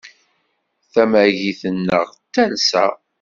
[0.93, 2.85] Tamagit-nneɣ d talsa.